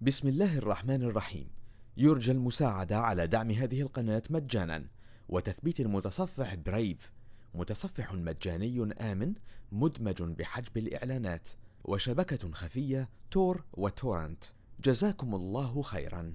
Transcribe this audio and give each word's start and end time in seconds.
بسم 0.00 0.28
الله 0.28 0.58
الرحمن 0.58 1.02
الرحيم. 1.02 1.50
يرجى 1.96 2.32
المساعدة 2.32 2.98
على 2.98 3.26
دعم 3.26 3.50
هذه 3.50 3.80
القناة 3.80 4.22
مجانا. 4.30 4.86
وتثبيت 5.28 5.80
المتصفح 5.80 6.54
برايف 6.54 7.12
متصفح 7.54 8.14
مجاني 8.14 8.92
آمن 9.00 9.34
مدمج 9.72 10.22
بحجب 10.22 10.76
الإعلانات. 10.76 11.48
وشبكة 11.84 12.52
خفية 12.52 13.08
تور 13.30 13.64
وتورنت. 13.72 14.44
جزاكم 14.80 15.34
الله 15.34 15.82
خيرا. 15.82 16.34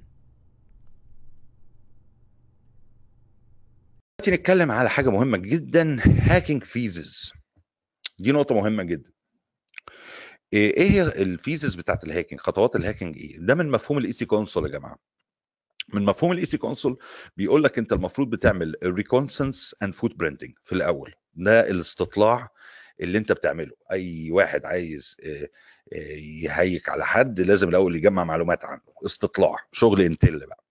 نتكلم 4.27 4.71
على 4.71 4.89
حاجة 4.89 5.09
مهمة 5.09 5.37
جدا. 5.37 5.97
hacking 6.05 6.63
phases 6.63 7.31
دي 8.19 8.31
نقطة 8.31 8.55
مهمة 8.55 8.83
جدا. 8.83 9.11
إيه 10.53 10.77
إيه 10.77 10.91
هي 10.91 11.01
ال 11.03 11.14
phases 11.14 11.75
بتاعت 11.75 12.03
ال 12.03 12.08
hacking 12.08 12.41
خطوات 12.41 12.75
الهاكينج 12.75 13.17
إيه؟ 13.17 13.37
ده 13.39 13.55
من 13.55 13.69
مفهوم 13.69 13.97
ال 13.97 14.11
EC-Council 14.11 14.65
يا 14.65 14.69
جماعة. 14.71 14.99
من 15.93 16.05
مفهوم 16.05 16.31
ال 16.31 16.45
EC-Council 16.45 16.97
بيقول 17.37 17.63
لك 17.63 17.77
أنت 17.77 17.93
المفروض 17.93 18.29
بتعمل 18.29 18.75
reconnaissance 18.83 19.75
and 19.83 19.93
footprinting 19.93 20.53
في 20.63 20.71
الأول. 20.73 21.13
ده 21.33 21.69
الاستطلاع 21.69 22.49
اللي 23.01 23.17
أنت 23.17 23.31
بتعمله. 23.31 23.71
أي 23.91 24.31
واحد 24.31 24.65
عايز 24.65 25.17
آه، 25.25 25.49
آه، 25.93 25.97
ي 26.43 26.53
hack 26.53 26.89
على 26.89 27.05
حد 27.05 27.39
لازم 27.39 27.69
الأول 27.69 27.95
يجمع 27.95 28.23
معلومات 28.23 28.65
عنه. 28.65 28.81
استطلاع 29.05 29.55
شغل 29.71 30.01
intel 30.01 30.39
بقى. 30.47 30.63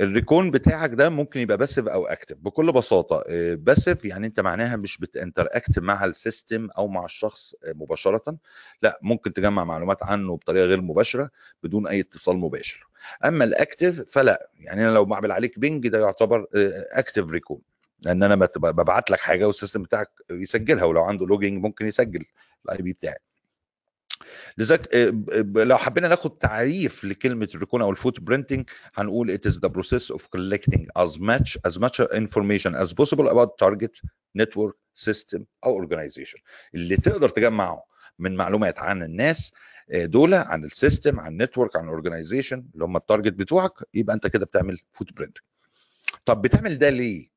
ال 0.00 0.08
recon 0.08 0.50
بتاعك 0.50 0.90
ده 0.90 1.08
ممكن 1.08 1.40
يبقى 1.40 1.56
passive 1.56 1.88
أو 1.88 2.06
active 2.06 2.36
بكل 2.36 2.72
بساطة 2.72 3.24
passive 3.54 4.04
يعني 4.04 4.26
أنت 4.26 4.40
معناها 4.40 4.76
مش 4.76 4.98
بت 4.98 5.14
interact 5.14 5.78
مع 5.78 6.04
ال 6.04 6.13
system 6.13 6.68
أو 6.78 6.88
مع 6.88 7.04
الشخص 7.04 7.54
آه، 7.64 7.72
مباشرة. 7.72 8.36
لا 8.82 8.98
ممكن 9.02 9.32
تجمع 9.32 9.64
معلومات 9.64 10.02
عنه 10.02 10.36
بطريقة 10.36 10.64
غير 10.66 10.80
مباشرة 10.80 11.30
بدون 11.62 11.86
أي 11.86 12.00
اتصال 12.00 12.36
مباشر. 12.36 12.86
أما 13.24 13.44
ال 13.44 13.53
active 13.53 14.10
فلا 14.12 14.50
يعني 14.60 14.84
أنا 14.84 14.94
لو 14.94 15.04
بعمل 15.04 15.32
عليك 15.32 15.58
ping 15.58 15.88
ده 15.88 15.98
يعتبر 16.00 16.46
active 16.92 17.24
recon. 17.30 17.60
لأن 18.00 18.22
أنا 18.22 18.34
ببعت 18.56 19.10
لك 19.10 19.20
حاجة 19.20 19.46
وال 19.46 19.55
system 19.55 19.82
بتاعك 19.82 20.10
يسجلها 20.30 20.84
ولو 20.84 21.02
عنده 21.02 21.26
logging 21.26 21.62
ممكن 21.62 21.86
يسجل 21.86 22.24
ال 22.64 22.82
IP 22.82 22.92
بتاعي. 22.92 23.18
لذلك 24.58 24.94
آه، 24.94 25.10
ب- 25.10 25.58
لو 25.58 25.78
حبينا 25.78 26.08
ناخد 26.08 26.38
تعريف 26.38 27.04
لكلمة 27.04 27.48
ال 27.54 27.59
recon 27.59 27.82
أو 27.82 27.90
ال 27.90 28.20
footprinting 28.20 28.68
هنقول 28.94 29.38
it 29.38 29.48
is 29.50 29.54
the 29.54 29.68
process 29.70 30.14
of 30.16 30.20
collecting 30.36 30.86
as 30.98 31.18
much 31.18 31.58
as 31.68 31.78
much 31.78 32.00
information 32.14 32.74
as 32.74 32.92
possible 32.92 33.28
about 33.28 33.48
target 33.64 34.00
network 34.38 34.74
system 35.08 35.42
أو 35.64 35.86
organization. 35.86 36.40
اللي 36.74 36.96
تقدر 36.96 37.28
تجمعه 37.28 37.84
من 38.18 38.36
معلومات 38.36 38.78
عن 38.78 39.02
الناس 39.02 39.52
آه، 39.90 40.04
دول 40.04 40.34
عن 40.34 40.64
ال 40.64 40.72
system 40.72 41.20
عن 41.20 41.32
ال 41.32 41.38
network 41.38 41.76
عن 41.76 41.84
ال 41.84 41.90
organization 41.90 42.66
اللي 42.74 42.84
هم 42.84 42.96
ال 42.96 43.01
target 43.01 43.32
بتوعك 43.32 43.72
يبقى 43.94 44.14
أنت 44.16 44.26
كده 44.26 44.46
بتعمل 44.46 44.78
footprint 44.92 45.38
طب 46.24 46.42
بتعمل 46.42 46.78
ده 46.78 46.90
ليه؟ 46.90 47.31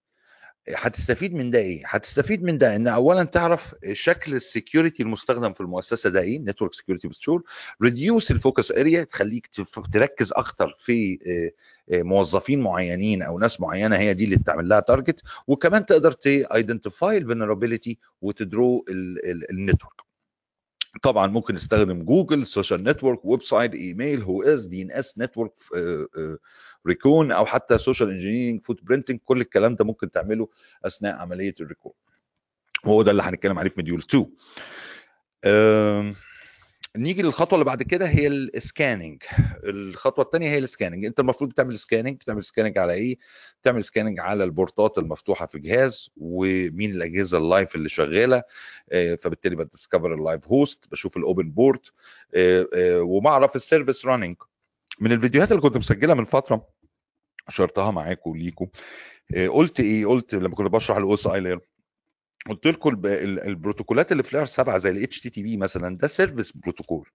هتستفيد 0.70 1.34
من 1.34 1.52
ده 1.52 1.60
إيه؟ 1.60 1.84
هتستفيد 1.86 2.44
من 2.44 2.58
ده 2.58 2.76
إن 2.76 2.88
اولا 2.88 3.24
تعرف 3.24 3.76
شكل 3.94 4.34
ال 4.36 4.43
security 4.43 5.04
المستخدم 5.04 5.54
في 5.54 5.62
المؤسسة 5.62 6.10
ده 6.10 6.22
إيه؟ 6.22 6.40
network 6.40 6.74
security 6.74 7.08
posture 7.08 7.44
reduce 7.84 8.32
ال 8.32 8.39
focus 8.39 8.72
area 8.72 9.04
تخليك 9.04 9.50
تركز 9.94 10.32
أكتر 10.36 10.76
في 10.80 11.20
آه، 11.28 11.52
آه، 11.96 12.04
موظفين 12.04 12.62
معينين 12.62 13.22
أو 13.22 13.40
ناس 13.40 13.62
معينة 13.62 13.96
هي 13.98 14.14
دي 14.14 14.26
اللي 14.26 14.38
تعمل 14.38 14.70
لها 14.70 14.80
target 14.80 15.22
وكمان 15.48 15.86
تقدر 15.86 16.12
تايدنتيفاي 16.12 17.18
الفولنربيلتي 17.18 17.98
وتدرو 18.22 18.86
النتورك 19.52 20.05
طبعا 21.02 21.28
ممكن 21.28 21.54
نستخدم 21.54 22.04
Google 22.04 22.46
social 22.46 22.84
network 22.84 23.26
website 23.26 23.74
email 23.74 24.22
Whois 24.24 24.66
DNS 24.66 25.18
network 25.18 25.52
recon 26.88 27.32
أو 27.32 27.46
حتى 27.46 27.78
social 27.78 28.10
engineering 28.10 28.62
footprinting 28.64 29.20
كل 29.26 29.42
الكلام 29.42 29.76
ده 29.76 29.86
ممكن 29.86 30.12
تعمله 30.12 30.50
أثناء 30.86 31.16
عملية 31.16 31.54
ال 31.62 31.67
recon 31.67 31.92
وهو 32.84 33.02
ده 33.02 33.12
اللي 33.12 33.24
هنتكلم 33.24 33.60
عليه 33.60 33.70
في 33.70 33.80
module 33.82 34.00
2 34.00 34.26
أم، 35.46 36.16
نيجي 36.96 37.22
للخطوة 37.22 37.54
اللي 37.56 37.66
بعد 37.66 37.84
كده 37.84 38.08
هي 38.08 38.28
ال 38.28 38.39
scanning 38.39 39.24
الخطوة 39.64 40.26
الثانية 40.26 40.50
هي 40.50 40.58
ال 40.58 40.63
scanning 40.63 41.06
انت 41.06 41.20
المفروض 41.20 41.50
بتعمل 41.50 41.78
scanning 41.80 42.16
بتعمل 42.16 42.44
scanning 42.44 42.78
على 42.78 42.94
إيه؟ 42.94 43.18
بتعمل 43.62 43.84
scanning 43.84 44.20
على 44.20 44.44
البورتات 44.44 44.98
المفتوحة 44.98 45.46
في 45.46 45.60
جهاز 45.60 46.10
ومين 46.18 46.92
الأجهزة 46.92 47.38
ال 47.38 47.45
live 47.45 47.76
اللي 47.76 47.90
شغالة. 47.90 48.44
آه، 48.92 49.16
فبالتالي 49.16 49.56
ب 49.56 49.62
discover 49.62 50.14
ال 50.14 50.21
live 50.21 50.48
host 50.48 50.88
بشوف 50.92 51.18
ال 51.18 51.25
open 51.25 51.52
port 51.52 51.92
وبعرف 53.00 53.56
ال 53.56 53.62
service 53.62 54.06
running 54.06 54.36
من 55.00 55.12
الفيديوهات 55.12 55.52
اللي 55.52 55.62
كنت 55.62 55.78
مسجلها 55.78 56.16
من 56.16 56.26
فترة 56.26 56.68
شيرتها 57.50 57.92
معاكم 57.92 58.30
وليكم 58.30 58.68
آه، 59.36 59.48
قلت 59.48 59.80
إيه؟ 59.80 60.06
قلت 60.06 60.36
لما 60.36 60.56
كنت 60.56 60.68
بشرح 60.72 60.98
ال 60.98 61.14
OSI 61.14 61.28
layer 61.28 61.60
قلت 62.50 62.68
لكم 62.68 62.90
الب- 62.90 63.06
ال- 63.06 63.40
البروتوكولات 63.44 64.12
اللي 64.12 64.24
في 64.24 64.36
layer 64.36 64.46
7 64.46 64.78
زي 64.78 64.90
ال 64.90 65.20
HTTP 65.22 65.58
مثلا 65.58 65.98
ده 65.98 66.08
service 66.08 66.52
protocol 66.52 67.10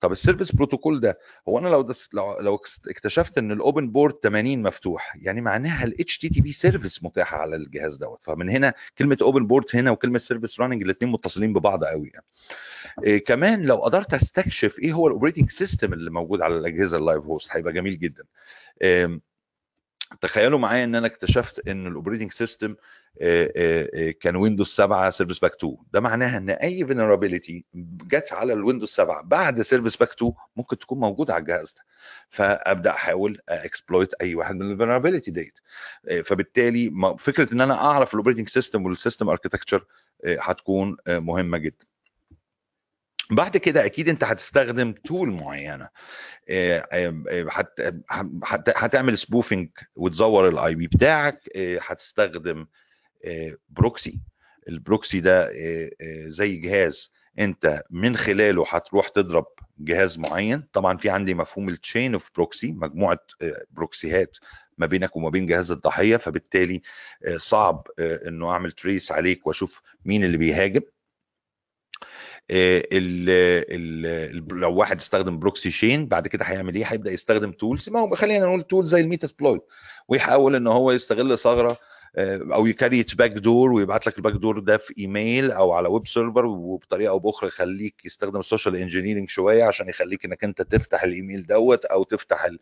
طب 0.00 0.12
ال 0.12 0.17
service 0.17 0.52
protocol 0.54 1.00
ده 1.00 1.18
هو 1.48 1.58
أنا 1.58 1.68
لو 1.68 1.82
دس 1.82 2.08
لو, 2.12 2.38
لو 2.40 2.60
اكتشفت 2.88 3.38
إن 3.38 3.52
ال 3.52 3.60
open 3.60 3.90
port 3.90 4.14
80 4.22 4.62
مفتوح 4.62 5.16
يعني 5.20 5.40
معناها 5.40 5.84
ال 5.84 6.18
HTTP 6.18 6.52
service 6.52 7.04
متاحه 7.04 7.36
على 7.36 7.56
الجهاز 7.56 7.96
دوت. 7.96 8.22
فمن 8.22 8.50
هنا 8.50 8.74
كلمة 8.98 9.16
open 9.22 9.46
port 9.46 9.64
هنا 9.74 9.90
وكلمة 9.90 10.18
service 10.18 10.60
running 10.60 10.82
الاثنين 10.82 11.12
متصلين 11.12 11.52
ببعض 11.52 11.84
قوي 11.84 12.10
يعني. 12.14 12.26
إيه 13.04 13.24
كمان 13.24 13.62
لو 13.62 13.76
قدرت 13.76 14.14
أستكشف 14.14 14.78
إيه 14.78 14.92
هو 14.92 15.06
ال 15.06 15.10
operating 15.10 15.50
system 15.50 15.92
اللي 15.92 16.10
موجود 16.10 16.40
على 16.42 16.58
الأجهزة 16.58 16.96
ال 16.98 17.03
live 17.03 17.22
host 17.24 17.48
هيبقى 17.52 17.72
جميل 17.72 17.98
جدا. 17.98 18.24
إيه 18.82 19.20
تخيلوا 20.20 20.58
معايا 20.58 20.84
إن 20.84 20.94
أنا 20.94 21.06
اكتشفت 21.06 21.68
إن 21.68 21.86
ال 21.86 21.91
operating 21.91 22.32
system 22.32 22.74
كان 24.20 24.36
Windows 24.36 24.66
7 24.68 25.10
service 25.10 25.38
pack 25.38 25.54
2 25.54 25.76
ده 25.92 26.00
معناها 26.00 26.38
إن 26.38 26.50
أي 26.50 26.86
vulnerability 26.86 27.64
جت 27.74 28.32
على 28.32 28.52
ال 28.52 28.56
Windows 28.56 28.88
7 28.88 29.22
بعد 29.22 29.62
service 29.62 29.96
pack 29.96 30.10
2 30.12 30.32
ممكن 30.56 30.78
تكون 30.78 30.98
موجودة 31.00 31.34
على 31.34 31.40
الجهاز 31.40 31.72
ده. 31.72 31.82
فأبدأ 32.28 32.90
أحاول 32.90 33.38
exploit 33.48 34.14
أي 34.20 34.34
واحد 34.34 34.54
من 34.54 34.72
ال 34.72 34.76
vulnerability 34.76 35.30
ديت. 35.30 35.58
فبالتالي 36.24 36.92
فكرة 37.18 37.54
إن 37.54 37.60
أنا 37.60 37.74
أعرف 37.74 38.14
ال 38.14 38.17
operating 38.17 38.48
system 38.48 38.86
وال 38.86 38.97
system 38.97 39.28
architecture 39.28 39.84
هتكون 40.26 40.96
مهمة 41.08 41.58
جدا. 41.58 41.86
بعد 43.30 43.56
كده 43.56 43.84
أكيد 43.86 44.08
أنت 44.08 44.24
هتستخدم 44.24 44.92
tool 44.92 45.30
معينة. 45.30 45.88
آه، 46.48 46.88
آه، 46.92 47.22
آه، 47.30 47.46
هت- 47.50 47.80
هت- 48.44 48.72
هتعمل 48.76 49.18
spoofing 49.18 49.68
وتزور 49.96 50.48
ال 50.48 50.74
IP 50.74 50.86
بتاعك 50.86 51.40
هتستخدم 51.80 52.66
proxy 53.68 54.20
ال 54.68 54.77
proxy 54.77 55.20
ده 55.20 55.50
زي 56.28 56.56
جهاز 56.56 57.12
أنت 57.38 57.82
من 57.90 58.16
خلاله 58.16 58.64
هتروح 58.68 59.08
تضرب 59.08 59.46
جهاز 59.78 60.18
معين. 60.18 60.62
طبعا 60.72 60.96
في 60.96 61.10
عندي 61.10 61.34
مفهوم 61.34 61.68
ال 61.68 61.75
chain 61.75 62.12
of 62.14 62.30
proxy 62.34 62.72
مجموعة 62.72 63.18
proxy 63.70 64.17
هات 64.17 64.36
ما 64.78 64.86
بينك 64.86 65.16
وما 65.16 65.28
بين 65.28 65.46
جهاز 65.46 65.72
الضحية 65.72 66.16
فبالتالي 66.16 66.82
صعب 67.36 67.86
إنه 67.98 68.50
أعمل 68.50 68.72
trace 68.72 69.12
عليك 69.12 69.46
وأشوف 69.46 69.82
مين 70.04 70.24
اللي 70.24 70.36
بيهاجم. 70.36 70.80
ال 72.50 73.30
ال 73.70 74.60
لو 74.60 74.74
واحد 74.74 75.00
استخدم 75.00 75.38
proxy 75.38 75.70
chain 75.70 76.06
بعد 76.06 76.28
كده 76.28 76.44
هيعمل 76.44 76.74
إيه؟ 76.74 76.84
هيبدأ 76.84 77.10
يستخدم 77.10 77.52
tools. 77.52 77.88
ما 77.90 78.00
هو 78.00 78.14
خلينا 78.14 78.46
نقول 78.46 78.62
tools 78.62 78.88
زي 78.90 79.00
ال 79.00 79.06
Metasploit 79.06 79.62
ويحاول 80.08 80.54
إن 80.56 80.66
هو 80.66 80.92
يستغل 80.92 81.38
ثغرة 81.38 81.78
آه، 82.16 82.40
أو 82.54 82.66
ي 82.66 83.14
create 83.14 83.30
backdoor 83.30 83.72
ويبعت 83.72 84.06
لك 84.06 84.16
ال 84.18 84.32
backdoor 84.32 84.58
ده 84.58 84.76
في 84.76 84.94
إيميل 84.98 85.50
أو 85.52 85.72
على 85.72 85.88
web 85.88 86.06
server 86.06 86.46
وبطريقة 86.46 87.10
أو 87.10 87.18
بأخرى 87.18 87.48
يخليك 87.48 87.94
يستخدم 88.04 88.40
ال 88.40 88.45
social 88.45 88.76
engineering 88.76 89.28
شوية 89.28 89.64
عشان 89.64 89.88
يخليك 89.88 90.24
إنك 90.24 90.44
أنت 90.44 90.62
تفتح 90.62 91.02
الإيميل 91.02 91.46
دوت 91.46 91.84
أو 91.84 92.02
تفتح 92.04 92.44
ال- 92.44 92.58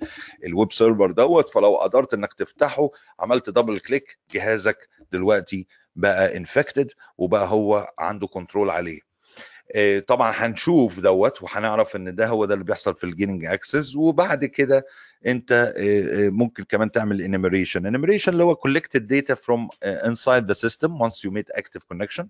ال 0.46 0.53
web 0.53 0.72
server 0.72 1.10
دوت. 1.10 1.48
فلو 1.50 1.76
قدرت 1.76 2.14
إنك 2.14 2.34
تفتحه 2.34 2.90
عملت 3.20 3.50
double 3.50 3.78
click 3.78 4.18
جهازك 4.34 4.88
دلوقتي 5.12 5.66
بقى 5.96 6.36
infected 6.36 6.92
وبقى 7.18 7.46
هو 7.48 7.92
عنده 7.98 8.26
control 8.26 8.70
عليه. 8.70 9.00
آه، 9.00 9.11
طبعا 10.06 10.32
هنشوف 10.36 11.00
دوت 11.00 11.42
وهنعرف 11.42 11.96
إن 11.96 12.14
ده 12.14 12.26
هو 12.26 12.44
ده 12.44 12.54
اللي 12.54 12.64
بيحصل 12.64 12.94
في 12.94 13.04
ال 13.04 13.09
gaining 13.09 13.44
access 13.44 13.96
وبعد 13.96 14.44
كده 14.44 14.86
أنت 15.26 15.52
آه، 15.52 16.26
آه، 16.26 16.28
ممكن 16.28 16.64
كمان 16.64 16.90
تعمل 16.90 17.22
enumeration 17.22 17.86
enumeration 17.86 18.32
اللي 18.32 18.44
هو 18.44 18.54
collected 18.54 19.00
data 19.00 19.34
uh, 19.34 20.06
inside 20.06 20.44
the 20.46 20.54
system 20.54 20.90
once 20.90 21.24
you 21.24 21.30
made 21.30 21.60
active 21.60 21.82
connection. 21.94 22.24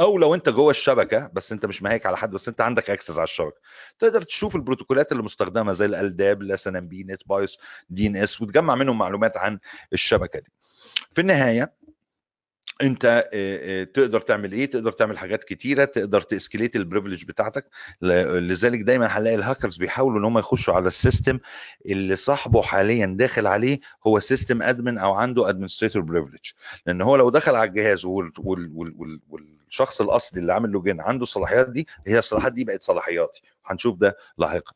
أو 0.00 0.18
لو 0.18 0.34
أنت 0.34 0.48
جوه 0.48 0.70
الشبكة 0.70 1.30
بس 1.32 1.52
أنت 1.52 1.66
مش 1.66 1.82
مه 1.82 1.90
hack 1.90 2.06
على 2.06 2.16
حد 2.16 2.30
بس 2.30 2.48
أنت 2.48 2.60
عندك 2.60 2.90
access 2.90 3.16
على 3.16 3.24
الشبكة. 3.24 3.60
تقدر 3.98 4.22
تشوف 4.22 4.56
البروتوكولات 4.56 5.12
اللي 5.12 5.22
مستخدمة 5.22 5.72
زي 5.72 5.84
ال 5.84 5.96
LDAP 5.96 6.42
ال 6.42 6.66
SNMP 6.68 7.04
NetBIOS 7.04 7.58
DNS 7.90 8.40
وتجمع 8.40 8.74
منهم 8.74 8.98
معلومات 8.98 9.36
عن 9.36 9.58
الشبكة 9.92 10.38
دي. 10.38 10.52
في 11.10 11.20
النهاية 11.20 11.72
انت 12.82 13.04
آه، 13.04 13.22
آه، 13.34 13.84
تقدر 13.84 14.20
تعمل 14.20 14.52
إيه؟ 14.52 14.66
تقدر 14.66 14.92
تعمل 14.92 15.18
حاجات 15.18 15.44
كتيرة 15.44 15.84
تقدر 15.84 16.22
تـ 16.22 16.28
escalate 16.28 16.76
ال 16.76 16.81
privilege 16.81 17.24
بتاعتك. 17.24 17.66
لذلك 18.02 18.80
دايما 18.80 19.06
هنلاقي 19.06 19.36
الهاكرز 19.36 19.76
بيحاولوا 19.76 20.18
إن 20.20 20.24
هم 20.24 20.38
يخشوا 20.38 20.74
على 20.74 20.88
ال 20.88 20.95
system 20.95 21.38
اللي 21.86 22.16
صاحبه 22.16 22.62
حاليا 22.62 23.06
داخل 23.06 23.46
عليه 23.46 23.80
هو 24.06 24.18
system 24.18 24.62
admin 24.62 24.98
أو 24.98 25.12
عنده 25.14 25.48
administrator 25.48 26.02
privilege 26.02 26.50
لأن 26.86 27.02
هو 27.02 27.16
لو 27.16 27.30
دخل 27.30 27.54
على 27.54 27.68
الجهاز 27.68 28.04
وال 28.04 28.32
وال 28.38 28.72
وال 28.74 29.20
والشخص 29.28 30.00
الأصلي 30.00 30.40
اللي 30.40 30.52
عامل 30.52 30.70
login 30.70 31.00
عنده 31.00 31.22
الصلاحيات 31.22 31.68
دي 31.68 31.86
هي 32.06 32.18
الصلاحيات 32.18 32.52
دي 32.52 32.64
بقت 32.64 32.82
صلاحياتي. 32.82 33.42
هنشوف 33.66 33.96
ده 33.98 34.16
لاحقا. 34.38 34.72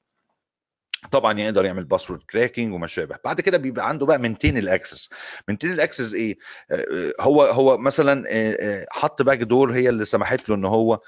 طبعا 1.11 1.41
يقدر 1.41 1.65
يعمل 1.65 1.85
password 1.85 2.23
cracking 2.31 2.75
وما 2.75 2.87
شابه. 2.87 3.17
بعد 3.25 3.41
كده 3.41 3.59
بيبقى 3.59 3.89
عنده 3.89 4.07
بقى 4.07 4.19
maintain 4.19 4.59
ال 4.59 4.66
access 4.66 5.11
maintain 5.49 5.73
ال 5.73 5.79
access 5.79 6.15
إيه؟ 6.15 6.39
آه، 6.71 6.75
آه، 6.75 7.13
هو 7.21 7.43
هو 7.43 7.79
مثلا 7.79 8.25
آه، 8.29 8.87
حط 8.91 9.23
back 9.23 9.39
door 9.39 9.73
هي 9.75 9.89
اللي 9.89 10.05
سمحت 10.05 10.49
له 10.49 10.55
إن 10.55 10.65
هو 10.65 11.01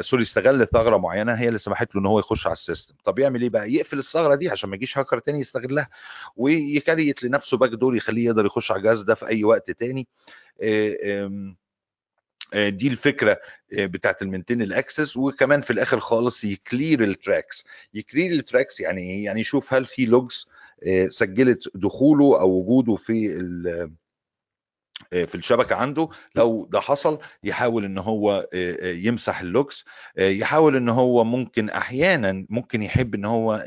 sorry 0.00 0.22
استغل 0.22 0.66
ثغرة 0.66 0.96
معينة 0.96 1.32
هي 1.32 1.48
اللي 1.48 1.58
سمحت 1.58 1.94
له 1.94 2.00
إن 2.00 2.06
هو 2.06 2.18
يخش 2.18 2.46
على 2.46 2.52
ال 2.52 2.57
system. 2.57 2.94
طب 3.04 3.18
يعمل 3.18 3.42
إيه 3.42 3.50
بقى؟ 3.50 3.72
يقفل 3.72 3.98
الثغرة 3.98 4.34
دي 4.34 4.48
عشان 4.48 4.70
ما 4.70 4.76
يجيش 4.76 4.98
هاكر 4.98 5.18
تاني 5.18 5.40
يستغلها 5.40 5.88
و 6.36 6.47
يـ 6.47 6.57
create 6.57 7.22
لنفسه 7.22 7.56
back 7.56 7.70
door 7.70 7.96
يخليه 7.96 8.24
يقدر 8.26 8.46
يخش 8.46 8.72
على 8.72 8.78
الجهاز 8.78 9.02
ده 9.02 9.14
في 9.14 9.26
أي 9.28 9.44
وقت 9.44 9.70
تاني. 9.70 10.08
دي 12.54 12.88
الفكرة 12.88 13.40
آه، 13.78 13.86
بتاعت 13.86 14.22
ال 14.22 14.26
maintain 14.26 14.62
ال 14.62 14.70
access 14.70 15.16
وكمان 15.16 15.60
في 15.60 15.70
الآخر 15.70 16.00
خالص 16.00 16.44
يكلير 16.44 17.04
التراكس. 17.04 17.64
يكلير 17.94 18.32
التراكس 18.32 18.80
يعني 18.80 19.00
إيه؟ 19.02 19.24
يعني 19.24 19.40
يشوف 19.40 19.74
هل 19.74 19.86
في 19.86 20.04
logs 20.04 20.46
سجلت 21.08 21.68
دخوله 21.74 22.40
أو 22.40 22.50
وجوده 22.50 22.94
في 22.96 23.36
آه، 23.68 23.90
في 25.12 25.34
الشبكة 25.34 25.74
عنده 25.76 26.08
لو 26.34 26.68
ده 26.70 26.80
حصل 26.80 27.18
يحاول 27.44 27.84
إن 27.84 27.98
هو 27.98 28.32
آه، 28.32 28.46
آه، 28.54 28.92
يمسح 28.92 29.40
ال 29.40 29.49
logs 29.49 29.84
آه، 30.18 30.28
يحاول 30.28 30.76
إن 30.76 30.88
هو 30.88 31.24
ممكن 31.24 31.70
أحيانا 31.70 32.46
ممكن 32.50 32.82
يحب 32.82 33.14
إن 33.14 33.24
هو 33.24 33.64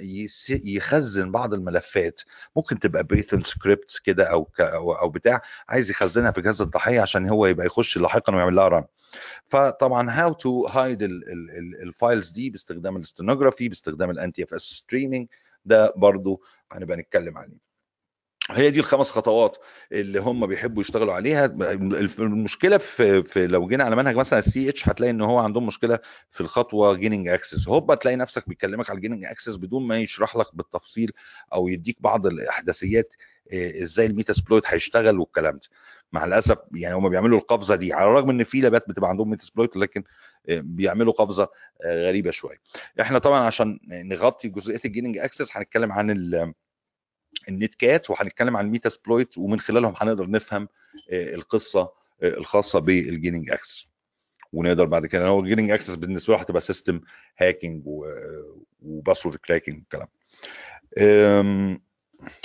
يخزن 0.50 1.32
بعض 1.32 1.54
الملفات. 1.54 2.22
ممكن 2.56 2.80
تبقى 2.80 3.04
Python 3.04 3.44
scripts 3.44 4.00
كده 4.00 4.24
أو 4.24 4.50
أو 5.02 5.10
بتاع 5.10 5.42
عايز 5.70 5.90
يخزنها 5.92 6.32
في 6.32 6.42
جهاز 6.42 6.62
الضحية 6.62 7.02
عشان 7.02 7.28
هو 7.30 7.46
يبقى 7.46 7.66
يخش 7.66 7.98
لاحقا 7.98 8.36
ويعمل 8.36 8.56
لها 8.56 8.68
run 8.68 8.84
فطبعا 9.46 10.12
how 10.12 10.34
to 10.34 10.66
hide 10.68 11.04
ال 11.84 11.91
files 11.91 12.30
دي 12.32 12.50
باستخدام 12.50 12.98
ال 12.98 13.03
steganography 13.03 13.70
باستخدام 13.70 14.10
ال 14.10 14.16
NTFS 14.16 14.44
streaming 14.44 15.28
ده 15.66 15.94
برضو 15.98 16.42
هنبقى 16.72 16.98
نتكلم 16.98 17.38
عليه. 17.38 17.75
هي 18.52 18.72
دي 18.72 18.80
الخمس 18.80 19.10
خطوات 19.12 19.58
اللي 19.92 20.20
هم 20.20 20.48
بيحبوا 20.48 20.82
يشتغلوا 20.82 21.14
عليها. 21.14 21.46
المشكلة 22.20 22.78
في, 22.78 23.24
في 23.24 23.48
لو 23.48 23.68
جينا 23.68 23.84
على 23.84 23.96
منهج 23.96 24.16
مثلا 24.16 24.40
ال 24.40 24.70
CEH 24.70 24.90
هتلاقي 24.90 25.12
إن 25.12 25.22
هو 25.22 25.38
عندهم 25.40 25.66
مشكلة 25.68 26.00
في 26.30 26.42
الخطوة 26.42 26.94
gaining 26.96 27.28
access 27.28 27.68
هوبا 27.68 27.96
تلاقي 27.96 28.16
نفسك 28.18 28.50
بيكلمك 28.50 28.90
على 28.90 28.98
ال 28.98 29.01
gaining 29.01 29.26
access 29.26 29.56
بدون 29.56 29.88
ما 29.88 29.98
يشرح 29.98 30.36
لك 30.36 30.46
بالتفصيل 30.56 31.12
أو 31.54 31.68
يديك 31.68 31.98
بعض 32.02 32.26
الأحداثيات 32.28 33.16
إيه، 33.52 33.84
إزاي 33.84 34.06
ال 34.06 34.34
Metasploit 34.34 34.64
هيشتغل 34.68 35.20
والكلام 35.20 35.54
ده. 35.56 35.68
مع 36.12 36.26
الأسف 36.26 36.58
يعني 36.74 36.96
هم 36.96 37.10
بيعملوا 37.10 37.40
القفزة 37.40 37.76
دي 37.76 37.94
على 37.94 38.10
الرغم 38.10 38.30
إن 38.30 38.44
في 38.44 38.62
labات 38.62 38.90
بتبقى 38.90 39.10
عندهم 39.10 39.30
Metasploit 39.30 39.78
لكن 39.78 40.04
إيه، 40.50 40.62
بيعملوا 40.62 41.14
قفزة 41.14 41.48
آه، 41.86 42.08
غريبة 42.08 42.32
شوية. 42.32 42.58
إحنا 43.02 43.20
طبعا 43.20 43.40
عشان 43.40 43.80
نغطي 43.88 44.50
جزئيه 44.50 44.82
ال 44.86 44.90
gaining 44.90 45.18
access 45.18 45.58
هنتكلم 45.58 45.92
عن 45.92 46.10
ال 47.50 47.76
Netcat 47.76 48.10
وهنتكلم 48.10 48.58
عن 48.58 48.66
ال 48.66 48.90
Metasploit 48.90 49.38
ومن 49.38 49.60
خلالهم 49.60 49.94
هنقدر 49.98 50.30
نفهم 50.30 50.68
آه، 51.12 51.36
القصة 51.36 51.82
آه، 51.82 51.94
الخاصة 52.38 52.80
بال 52.80 52.96
gaining 52.96 53.52
access. 53.52 53.96
ونقدر 54.54 54.86
بعد 54.86 55.06
كده 55.06 55.28
هو 55.28 55.40
ال 55.40 55.44
gaining 55.44 55.72
access 55.72 55.96
بالنسبة 55.96 56.34
له 56.34 56.40
هتبقى 56.42 56.62
system 56.62 57.02
hacking 57.38 57.84
و 58.82 58.88
password 58.88 59.38
cracking 59.38 59.76
والكلام. 59.80 60.08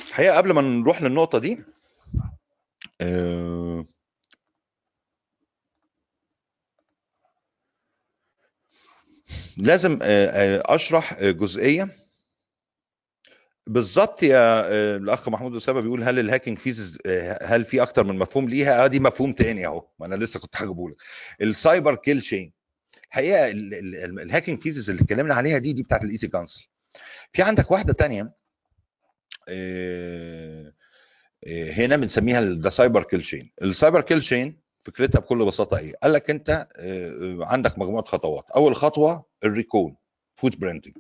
الحقيقة 0.09 0.37
قبل 0.37 0.53
ما 0.53 0.61
نروح 0.61 1.03
للنقطة 1.03 1.39
دي 1.39 1.59
لازم 9.57 9.99
آه، 10.03 10.27
آه، 10.27 10.63
أشرح 10.75 11.13
آه، 11.13 11.31
جزئية 11.31 11.89
بالظبط 13.71 14.23
يا 14.23 14.63
آه، 14.67 14.97
الأخ 14.97 15.29
محمود 15.29 15.57
أسامة 15.57 15.81
بيقول 15.81 16.03
هل 16.05 16.19
ال 16.19 16.24
hacking 16.24 16.59
phase 16.59 16.99
هل 17.43 17.65
في 17.65 17.83
أكتر 17.83 18.05
من 18.05 18.19
مفهوم؟ 18.19 18.49
ليها. 18.49 18.85
آه 18.85 18.87
دي 18.87 19.01
مفهوم 19.01 19.33
تاني 19.33 19.67
أهو. 19.67 19.87
ما 19.99 20.07
أنا 20.07 20.15
لسه 20.15 20.41
كنت 20.41 20.57
هجيبه 20.57 20.89
لك. 20.89 20.97
ال 21.43 21.51
cyber 21.51 21.95
kill 21.95 22.21
chain 22.21 22.53
الحقيقة 23.09 23.51
ال- 23.51 23.75
ال- 23.75 23.95
ال- 23.97 24.21
ال 24.21 24.26
hacking 24.26 24.61
phases 24.61 24.91
اللي 24.91 25.03
اتكلمنا 25.03 25.35
عليها 25.35 25.59
دي 25.59 25.73
دي 25.73 25.83
بتاعت 25.83 26.05
ال 26.05 26.29
EC-Council. 26.29 26.69
في 27.33 27.43
عندك 27.43 27.71
واحدة 27.71 27.93
تانية 27.93 28.33
آه، 29.49 30.73
آه، 31.47 31.71
هنا 31.71 31.97
بنسميها 31.97 32.41
the 32.41 32.69
cyber 32.69 33.03
kill 33.03 33.21
chain 33.23 33.53
ال 33.63 33.69
cyber 33.69 34.01
kill 34.01 34.21
chain 34.21 34.61
فكرتها 34.83 35.19
بكل 35.21 35.45
بساطة 35.47 35.79
إيه؟ 35.79 35.95
قال 36.03 36.13
لك 36.13 36.31
أنت 36.31 36.69
آه، 36.77 37.39
عندك 37.41 37.79
مجموعة 37.79 38.05
خطوات. 38.05 38.45
أول 38.57 38.77
خطوة 38.77 39.27
ال 39.45 39.53
recon 39.53 39.97
footprinting 40.37 40.95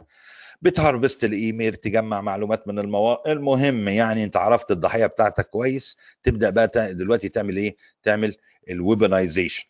بتـ 0.62 0.76
harvest 0.76 1.24
ال 1.24 1.33
email 1.33 1.76
تجمع 1.76 2.20
معلومات 2.20 2.68
من 2.68 2.78
المواقع 2.78 3.32
المهم 3.32 3.88
يعني 3.88 4.24
أنت 4.24 4.36
عرفت 4.36 4.70
الضحية 4.70 5.06
بتاعتك 5.06 5.48
كويس 5.48 5.96
تبدأ 6.22 6.50
بقى 6.50 6.94
دلوقتي 6.94 7.28
تعمل 7.28 7.56
إيه؟ 7.56 7.76
تعمل 8.02 8.36
ال 8.70 8.76
weaponization. 8.76 9.64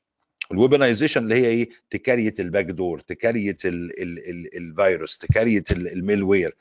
ال 0.52 0.57
weaponization 0.57 1.22
اللي 1.22 1.34
هي 1.34 1.46
إيه؟ 1.46 1.68
تـ 1.90 1.97
create 1.97 2.40
ال 2.40 2.45
back 2.45 2.64
door 2.64 2.98
تـ 2.98 3.08
create 3.08 3.66
ال- 3.66 4.02
ال- 4.02 4.30
ال- 4.30 4.56
الفيروس 4.56 5.18
تـ 5.18 5.25
create 5.25 5.70
ال- 5.72 5.92
ال 5.92 6.22
malware 6.22 6.56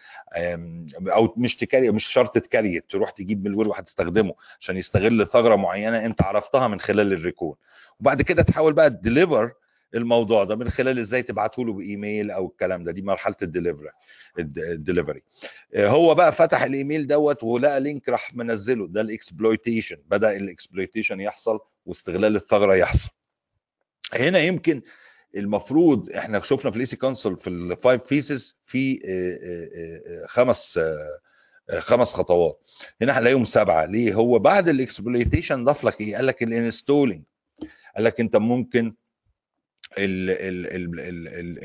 أو 1.08 1.34
مش 1.38 1.56
تـ 1.56 1.61
create 1.61 1.94
مش 1.94 2.06
شرط 2.08 2.38
تـ 2.38 2.45
create 2.45 2.86
تروح 2.90 3.10
تجيب 3.10 3.44
malware 3.44 3.68
وهتستخدمه 3.70 4.34
عشان 4.60 4.78
يستغل 4.78 5.28
ثغرة 5.28 5.56
معينة 5.56 6.06
أنت 6.06 6.22
عرفتها 6.22 6.68
من 6.68 6.80
خلال 6.80 7.14
ال 7.14 7.20
recon. 7.20 7.56
وبعد 8.00 8.22
كده 8.22 8.44
تحاول 8.44 8.74
بقى 8.74 8.90
تـ 8.90 8.97
deliver 8.97 9.52
الموضوع 9.96 10.44
ده 10.44 10.56
من 10.56 10.70
خلال 10.70 11.00
إزاي 11.00 11.22
تبعته 11.24 11.66
له 11.66 11.74
بإيميل 11.74 12.32
أو 12.32 12.48
الكلام 12.48 12.84
ده 12.84 12.92
دي 12.92 13.02
مرحلة 13.02 13.36
ال 13.42 13.47
delivery 13.47 13.90
ال 14.40 14.48
delivery. 14.48 15.22
هو 15.78 16.16
بقى 16.16 16.32
فتح 16.34 16.62
الإيميل 16.64 17.08
دوت 17.08 17.44
ولقى 17.44 17.80
link 17.80 18.10
راح 18.10 18.36
منزله 18.36 18.88
ده 18.88 19.02
ال 19.02 19.09
exploitation 19.09 19.98
بدأ 20.06 20.38
ال 20.38 20.44
exploitation 20.44 21.20
يحصل 21.20 21.60
واستغلال 21.86 22.36
الثغرة 22.36 22.76
يحصل. 22.76 23.10
هنا 24.14 24.40
يمكن 24.40 24.82
المفروض 25.36 26.10
إحنا 26.12 26.40
شفنا 26.40 26.72
في 26.72 26.76
ال 26.78 26.96
EC-Council 26.96 27.38
في 27.38 27.48
ال 27.50 27.60
five 27.60 28.04
phases 28.04 28.56
في 28.66 29.00
آه، 29.06 29.10
آه، 29.10 30.24
آه، 30.24 30.28
خمس 30.28 30.78
آه، 30.78 31.20
آه، 31.70 31.80
خمس 31.80 32.14
خطوات. 32.14 32.60
هنا 33.02 33.20
هنلاقيهم 33.20 33.46
سبعة. 33.46 33.86
ليه؟ 33.86 34.14
هو 34.14 34.40
بعد 34.40 34.70
ال 34.70 34.77
exploitation 34.77 35.66
ضاف 35.66 35.84
لك 35.84 36.02
إيه؟ 36.02 36.16
قال 36.16 36.26
لك 36.26 36.44
ال 36.44 36.50
installing. 36.50 37.24
قال 37.96 38.04
لك 38.04 38.20
أنت 38.20 38.36
ممكن 38.36 38.94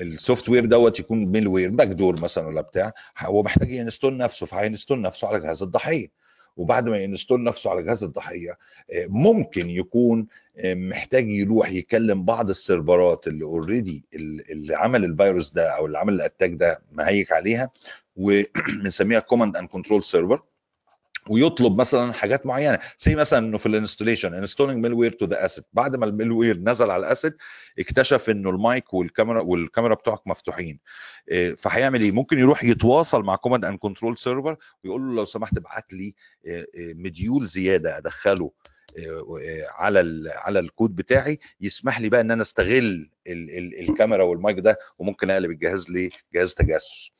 ال 0.02 0.48
software 0.48 0.64
دوت 0.64 1.00
يكون 1.00 1.26
malware 1.26 1.70
back 1.70 1.88
door 1.88 2.20
مثلا 2.20 2.46
ولا 2.46 2.60
بتاع 2.60 2.92
هو 3.18 3.42
محتاج 3.42 3.70
يـ 3.70 3.76
install 3.76 4.16
نفسه 4.16 4.46
فهيـ 4.46 4.62
install 4.62 5.00
نفسه 5.00 5.28
على 5.28 5.40
جهاز 5.40 5.62
الضحية. 5.62 6.24
وبعد 6.56 6.88
ما 6.88 6.98
يـ 6.98 7.04
install 7.04 7.42
نفسه 7.42 7.70
على 7.70 7.82
جهاز 7.82 8.04
الضحية 8.04 8.50
آه، 8.92 9.06
ممكن 9.08 9.70
يكون 9.70 10.26
آه، 10.56 10.74
محتاج 10.74 11.30
يروح 11.30 11.72
يكلم 11.72 12.24
بعض 12.24 12.50
ال 12.50 12.60
serverات 12.60 13.26
اللي 13.28 13.44
already 13.44 14.04
اللي 14.50 14.74
عمل 14.74 15.04
الفيروس 15.04 15.52
ده 15.52 15.68
أو 15.70 15.86
اللي 15.86 15.98
عمل 15.98 16.14
ال 16.14 16.19
attack 16.19 16.50
ده 16.50 16.82
مهيك 16.92 17.32
عليها 17.32 17.70
وبنسميها 18.16 19.20
command 19.20 19.56
and 19.56 19.68
control 19.68 20.04
server 20.04 20.42
ويطلب 21.30 21.80
مثلا 21.80 22.12
حاجات 22.12 22.46
معينة. 22.46 22.78
زي 22.98 23.14
مثلا 23.14 23.38
إنه 23.38 23.58
في 23.58 23.66
ال 23.66 24.34
installation 24.34 24.82
installing 24.82 24.92
malware 24.92 25.12
to 25.12 25.26
the 25.26 25.44
asset 25.44 25.64
بعد 25.72 25.96
ما 25.96 26.06
ال 26.06 26.32
malware 26.32 26.56
نزل 26.58 26.90
على 26.90 27.06
ال 27.06 27.11
asset 27.11 27.34
اكتشف 27.78 28.30
إنه 28.30 28.50
المايك 28.50 28.94
والكاميرا 28.94 29.42
والكاميرا 29.42 29.94
بتوعك 29.94 30.26
مفتوحين. 30.26 30.80
إيه، 31.30 31.54
فهيعمل 31.54 32.00
إيه؟ 32.00 32.12
ممكن 32.12 32.38
يروح 32.38 32.64
يتواصل 32.64 33.22
مع 33.22 33.36
command 33.36 33.64
and 33.64 33.78
control 33.78 34.18
server 34.18 34.56
ويقول 34.84 35.02
له 35.02 35.14
لو 35.14 35.24
سمحت 35.24 35.56
ابعت 35.56 35.92
لي 35.92 36.14
إيه، 36.46 36.66
إيه، 36.74 36.94
module 36.94 37.46
زيادة 37.46 37.98
أدخله 37.98 38.50
على 39.68 40.30
على 40.34 40.58
الكود 40.58 40.94
بتاعي 40.96 41.38
يسمح 41.60 42.00
لي 42.00 42.08
بقى 42.08 42.20
إن 42.20 42.30
أنا 42.30 42.42
استغل 42.42 42.76
ال- 42.78 43.10
ال- 43.26 43.80
الكاميرا 43.90 44.22
والمايك 44.24 44.58
ده 44.60 44.78
وممكن 44.98 45.30
أقلب 45.30 45.50
الجهاز 45.50 45.86
لجهاز 45.90 46.54
تجسس. 46.54 47.10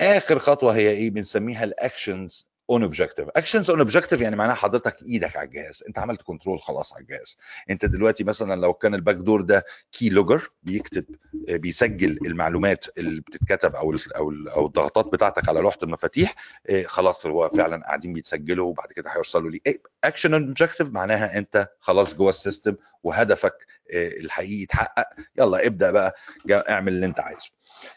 آخر 0.00 0.38
خطوة 0.38 0.74
هي 0.76 0.90
إيه؟ 0.90 1.10
بنسميها 1.10 1.64
ال 1.64 1.74
actions 1.74 2.47
on 2.70 2.82
objective 2.82 3.28
actions 3.36 3.70
on 3.70 3.78
objective 3.78 4.20
يعني 4.20 4.36
معناها 4.36 4.54
حضرتك 4.54 5.02
إيدك 5.02 5.36
على 5.36 5.46
الجهاز. 5.46 5.84
أنت 5.88 5.98
عملت 5.98 6.22
control 6.22 6.60
خلاص 6.60 6.92
على 6.92 7.02
الجهاز. 7.02 7.36
أنت 7.70 7.84
دلوقتي 7.84 8.24
مثلا 8.24 8.60
لو 8.60 8.72
كان 8.74 8.94
ال 8.94 8.98
back 8.98 9.16
door 9.16 9.40
ده 9.40 9.64
key 9.92 10.08
logger 10.08 10.50
بيكتب 10.62 11.04
آه، 11.48 11.56
بيسجل 11.56 12.18
المعلومات 12.26 12.84
اللي 12.98 13.20
بتتكتب 13.20 13.76
أو 13.76 13.96
أو 14.16 14.30
أو 14.48 14.66
الضغطات 14.66 15.06
بتاعتك 15.06 15.48
على 15.48 15.60
لوحة 15.60 15.78
المفاتيح 15.82 16.34
آه، 16.70 16.82
خلاص 16.82 17.26
هو 17.26 17.48
فعلا 17.48 17.82
قاعدين 17.86 18.12
بيتسجلوا 18.12 18.66
وبعد 18.68 18.92
كده 18.92 19.10
هيوصلوا 19.10 19.50
لي 19.50 19.60
action 20.04 20.34
on 20.34 20.44
objective 20.46 20.88
معناها 20.90 21.38
أنت 21.38 21.68
خلاص 21.80 22.14
جوه 22.14 22.30
ال 22.30 22.37
system 22.37 22.76
وهدفك 23.02 23.66
آه، 23.92 24.08
الحقيقي 24.08 24.64
اتحقق. 24.64 25.06
يلا 25.38 25.66
ابدأ 25.66 25.90
بقى 25.90 26.14
اعمل 26.52 26.92
اللي 26.92 27.06
أنت 27.06 27.20
عايزه. 27.20 27.50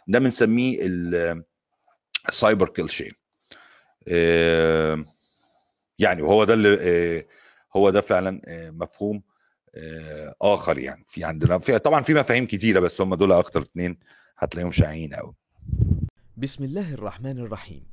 ده 0.08 0.20
بنسميه 0.20 0.80
ال 2.30 2.36
cyber 2.36 2.70
kill 2.70 2.90
chain 2.92 3.21
يعني 6.02 6.22
وهو 6.22 6.44
ده 6.44 6.54
اللي 6.54 6.78
آه، 6.82 7.26
هو 7.78 7.90
ده 7.90 8.02
فعلا 8.02 8.42
آه، 8.46 8.70
مفهوم 8.70 9.22
آه، 9.76 10.36
آخر 10.42 10.78
يعني 10.78 11.04
في 11.08 11.24
عندنا. 11.24 11.60
في 11.60 11.80
طبعا 11.80 12.02
في 12.02 12.14
مفاهيم 12.14 12.46
كتيرة 12.46 12.80
بس 12.80 13.02
هم 13.02 13.16
دول 13.16 13.32
أكتر 13.32 13.62
اتنين 13.62 13.98
هتلاقيهم 14.38 14.72
شائعين 14.72 15.14
قوي 15.14 15.34
بسم 16.38 16.64
الله 16.64 16.94
الرحمن 16.94 17.40
الرحيم. 17.40 17.84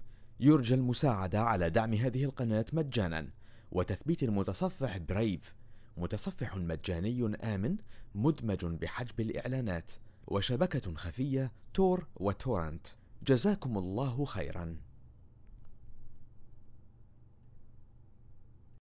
يرجى 0.41 0.75
المساعدة 0.75 1.41
على 1.41 1.71
دعم 1.71 1.95
هذه 1.95 2.25
القناة 2.25 2.65
مجانا. 2.73 3.29
وتثبيت 3.71 4.23
المتصفح 4.23 4.99
برايف 4.99 5.55
متصفح 5.97 6.57
مجاني 6.57 7.37
آمن 7.45 7.77
مدمج 8.15 8.65
بحجب 8.65 9.21
الإعلانات. 9.21 9.91
وشبكة 10.27 10.95
خفية 10.95 11.53
تور 11.75 12.07
وتورنت 12.17 12.87
جزاكم 13.23 13.79
الله 13.79 14.25
خيرا. 14.25 14.88